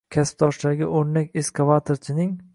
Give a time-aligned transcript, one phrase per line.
[0.13, 2.35] Kasbdoshlariga o‘rnak ekskvatorching